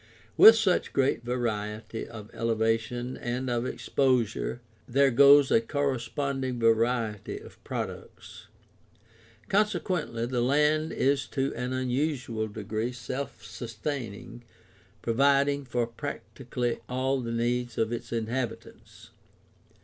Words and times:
With 0.35 0.55
such 0.55 0.93
great 0.93 1.23
variety 1.23 2.07
of 2.07 2.33
elevation 2.33 3.15
and 3.17 3.51
of 3.51 3.67
exposure 3.67 4.59
there 4.87 5.11
goes 5.11 5.51
a 5.51 5.61
corresponding 5.61 6.59
variety 6.59 7.37
of 7.37 7.63
products; 7.63 8.47
consequently 9.47 10.25
the 10.25 10.41
land 10.41 10.91
is 10.91 11.27
to 11.27 11.53
an 11.53 11.71
unusual 11.71 12.47
degree 12.47 12.93
self 12.93 13.45
sustaining, 13.45 14.43
providing 15.03 15.65
for 15.65 15.85
practically 15.85 16.79
all 16.89 17.21
the 17.21 17.31
needs 17.31 17.77
of 17.77 17.93
its 17.93 18.11
inhabitants. 18.11 19.11